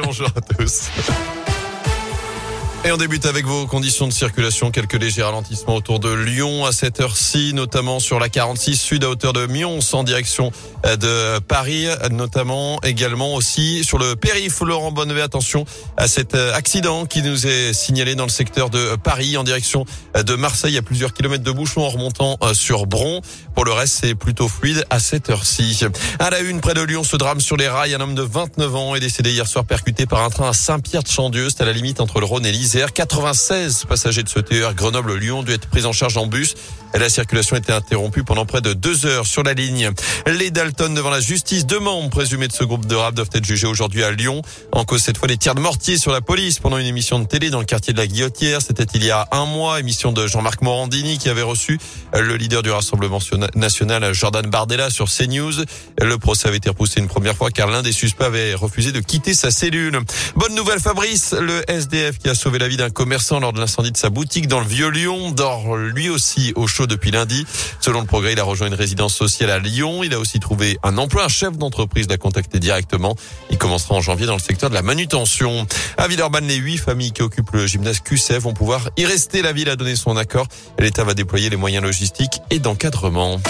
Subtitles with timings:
[0.00, 0.88] Bonjour à tous.
[2.84, 4.72] Et on débute avec vos conditions de circulation.
[4.72, 9.08] Quelques légers ralentissements autour de Lyon à cette heure-ci, notamment sur la 46 sud à
[9.08, 10.50] hauteur de Mions en direction
[10.82, 14.60] de Paris, notamment également aussi sur le périph.
[14.62, 15.64] Laurent Bonnevet, attention
[15.96, 19.84] à cet accident qui nous est signalé dans le secteur de Paris en direction
[20.16, 20.76] de Marseille.
[20.76, 23.20] A plusieurs kilomètres de bouchons en remontant sur Bron.
[23.54, 25.84] Pour le reste, c'est plutôt fluide à cette heure-ci.
[26.18, 27.94] À la une, près de Lyon, ce drame sur les rails.
[27.94, 31.48] Un homme de 29 ans est décédé hier soir percuté par un train à Saint-Pierre-de-Chandieu.
[31.48, 32.71] C'est à la limite entre le Rhône et l'Isère.
[32.80, 36.54] 96 passagers de ce TER Grenoble-Lyon dû être pris en charge en bus.
[36.94, 39.90] La circulation était interrompue pendant près de deux heures sur la ligne.
[40.26, 43.46] Les Dalton devant la justice, deux membres présumés de ce groupe de rap doivent être
[43.46, 44.42] jugés aujourd'hui à Lyon.
[44.72, 47.24] En cause cette fois les tirs de mortier sur la police pendant une émission de
[47.24, 48.60] télé dans le quartier de la Guillotière.
[48.60, 51.78] C'était il y a un mois, émission de Jean-Marc Morandini qui avait reçu
[52.14, 53.20] le leader du Rassemblement
[53.54, 55.64] national Jordan Bardella sur CNews.
[56.00, 59.00] Le procès avait été repoussé une première fois car l'un des suspects avait refusé de
[59.00, 59.98] quitter sa cellule.
[60.36, 63.90] Bonne nouvelle Fabrice, le SDF qui a sauvé la vie d'un commerçant lors de l'incendie
[63.90, 67.44] de sa boutique dans le Vieux-Lyon dort lui aussi au chaud depuis lundi.
[67.80, 70.04] Selon le progrès, il a rejoint une résidence sociale à Lyon.
[70.04, 71.24] Il a aussi trouvé un emploi.
[71.24, 73.16] Un chef d'entreprise l'a contacté directement.
[73.50, 75.66] Il commencera en janvier dans le secteur de la manutention.
[75.96, 79.42] À Villeurbanne, les huit familles qui occupent le gymnase QCF vont pouvoir y rester.
[79.42, 80.46] La ville a donné son accord.
[80.78, 83.40] L'État va déployer les moyens logistiques et d'encadrement.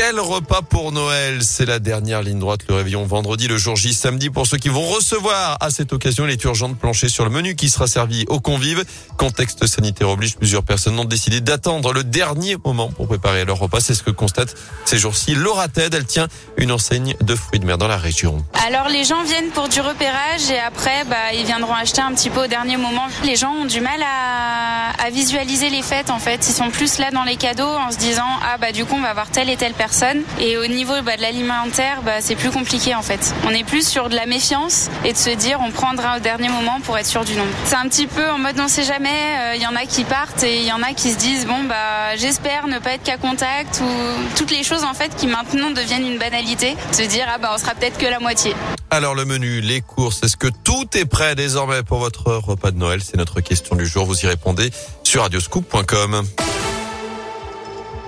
[0.00, 1.42] Quel repas pour Noël?
[1.42, 4.68] C'est la dernière ligne droite, le réveillon vendredi, le jour J samedi pour ceux qui
[4.68, 8.24] vont recevoir à cette occasion les urgent de plancher sur le menu qui sera servi
[8.28, 8.84] aux convives.
[9.16, 13.80] Contexte sanitaire oblige, plusieurs personnes ont décidé d'attendre le dernier moment pour préparer leur repas.
[13.80, 15.96] C'est ce que constate ces jours-ci Laura Ted.
[15.96, 18.44] Elle tient une enseigne de fruits de mer dans la région.
[18.68, 22.30] Alors les gens viennent pour du repérage et après bah, ils viendront acheter un petit
[22.30, 23.08] peu au dernier moment.
[23.24, 26.48] Les gens ont du mal à, à visualiser les fêtes en fait.
[26.48, 29.00] Ils sont plus là dans les cadeaux en se disant ah bah du coup on
[29.00, 30.22] va avoir telle et telle personne.
[30.40, 33.34] Et au niveau bah, de l'alimentaire, bah, c'est plus compliqué en fait.
[33.46, 36.48] On est plus sur de la méfiance et de se dire on prendra au dernier
[36.48, 37.50] moment pour être sûr du nombre.
[37.64, 39.54] C'est un petit peu en mode on sait jamais.
[39.54, 41.64] Il y en a qui partent et il y en a qui se disent bon
[41.64, 45.70] bah j'espère ne pas être qu'à contact ou toutes les choses en fait qui maintenant
[45.70, 46.76] deviennent une banalité.
[46.92, 48.54] Se dire ah bah on sera peut-être que la moitié.
[48.90, 52.78] Alors le menu, les courses, est-ce que tout est prêt désormais pour votre repas de
[52.78, 53.02] Noël?
[53.02, 54.06] C'est notre question du jour.
[54.06, 54.70] Vous y répondez
[55.02, 56.22] sur radioscoop.com.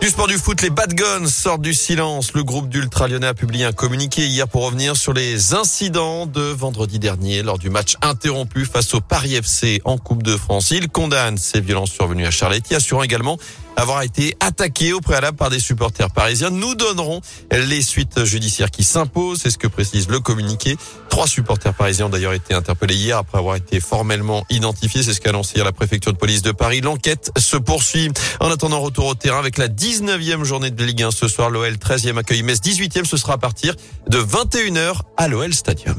[0.00, 2.32] Du sport du foot, les Bad Guns sortent du silence.
[2.32, 6.40] Le groupe d'Ultra Lyonnais a publié un communiqué hier pour revenir sur les incidents de
[6.40, 10.70] vendredi dernier lors du match interrompu face au Paris FC en Coupe de France.
[10.70, 13.36] Il condamne ces violences survenues à Charletti, assurant également
[13.80, 16.50] avoir été attaqué au préalable par des supporters parisiens.
[16.50, 17.20] Nous donnerons
[17.50, 19.40] les suites judiciaires qui s'imposent.
[19.42, 20.76] C'est ce que précise le communiqué.
[21.08, 25.02] Trois supporters parisiens ont d'ailleurs été interpellés hier après avoir été formellement identifiés.
[25.02, 26.80] C'est ce qu'a annoncé hier la préfecture de police de Paris.
[26.82, 28.10] L'enquête se poursuit.
[28.38, 31.50] En attendant, retour au terrain avec la 19e journée de Ligue 1 ce soir.
[31.50, 33.06] L'OL 13e accueil Metz 18e.
[33.06, 33.74] Ce sera à partir
[34.08, 35.96] de 21h à l'OL Stadium.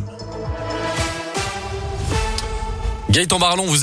[3.12, 3.76] Gaëtan Barlon, vous